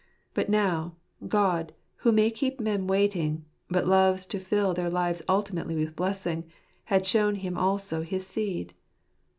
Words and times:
But 0.33 0.49
now, 0.49 0.95
God, 1.27 1.75
who 1.97 2.11
may 2.11 2.31
keep 2.31 2.59
men 2.59 2.87
waiting, 2.87 3.45
but 3.69 3.85
loves 3.85 4.25
to 4.25 4.39
fill 4.39 4.73
their 4.73 4.89
lives 4.89 5.21
ultimately 5.29 5.75
with 5.75 5.95
blessing, 5.95 6.45
had 6.85 7.05
shown 7.05 7.35
him 7.35 7.55
also 7.55 8.01
his 8.01 8.25
seed. 8.25 8.73